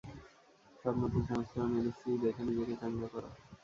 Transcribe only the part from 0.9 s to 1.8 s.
নতুন সংস্করণ